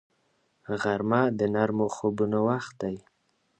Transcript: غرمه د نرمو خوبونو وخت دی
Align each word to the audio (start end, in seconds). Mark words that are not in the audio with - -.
غرمه 0.81 1.21
د 1.39 1.41
نرمو 1.53 1.87
خوبونو 1.95 2.37
وخت 2.49 2.73
دی 2.81 2.95